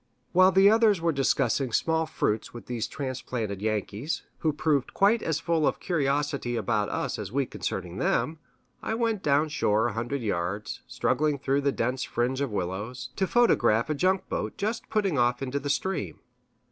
[0.31, 5.39] While the others were discussing small fruits with these transplanted Yankees, who proved quite as
[5.39, 8.39] full of curiosity about us as we concerning them,
[8.81, 13.27] I went down shore a hundred yards, struggling through the dense fringe of willows, to
[13.27, 16.19] photograph a junk boat just putting off into the stream.